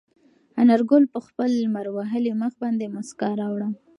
انارګل 0.61 1.03
په 1.13 1.19
خپل 1.27 1.49
لمر 1.63 1.85
وهلي 1.95 2.31
مخ 2.41 2.53
باندې 2.63 2.93
موسکا 2.95 3.29
راوړه. 3.41 3.69